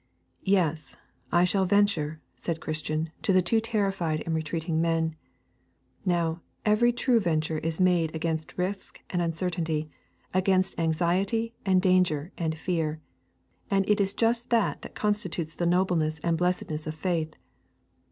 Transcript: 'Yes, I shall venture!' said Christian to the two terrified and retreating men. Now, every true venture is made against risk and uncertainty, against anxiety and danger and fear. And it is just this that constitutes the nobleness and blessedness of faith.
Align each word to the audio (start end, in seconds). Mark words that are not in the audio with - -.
'Yes, 0.41 0.97
I 1.31 1.43
shall 1.43 1.65
venture!' 1.67 2.19
said 2.35 2.59
Christian 2.59 3.11
to 3.21 3.31
the 3.31 3.41
two 3.43 3.59
terrified 3.61 4.23
and 4.25 4.33
retreating 4.33 4.81
men. 4.81 5.15
Now, 6.05 6.41
every 6.65 6.91
true 6.91 7.19
venture 7.19 7.59
is 7.59 7.79
made 7.79 8.15
against 8.15 8.57
risk 8.57 8.99
and 9.11 9.21
uncertainty, 9.21 9.91
against 10.33 10.79
anxiety 10.79 11.53
and 11.67 11.83
danger 11.83 12.31
and 12.35 12.57
fear. 12.57 12.99
And 13.69 13.87
it 13.87 14.01
is 14.01 14.15
just 14.15 14.49
this 14.49 14.75
that 14.81 14.95
constitutes 14.95 15.53
the 15.53 15.67
nobleness 15.67 16.17
and 16.23 16.35
blessedness 16.35 16.87
of 16.87 16.95
faith. 16.95 17.35